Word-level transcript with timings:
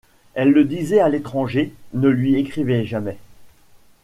Elle 0.33 0.49
le 0.49 0.63
disait 0.63 0.99
à 0.99 1.09
l’étranger, 1.09 1.71
ne 1.93 2.09
lui 2.09 2.33
écrivait 2.33 2.87
jamais. 2.87 3.17